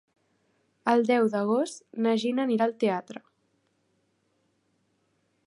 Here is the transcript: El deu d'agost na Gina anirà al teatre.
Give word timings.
El 0.93 1.03
deu 1.09 1.27
d'agost 1.33 1.85
na 2.05 2.15
Gina 2.23 2.47
anirà 2.47 2.67
al 2.69 2.75
teatre. 2.85 3.23